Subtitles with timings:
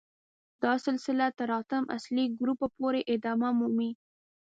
[0.63, 3.91] دا سلسله تر اتم اصلي ګروپ پورې ادامه مومي.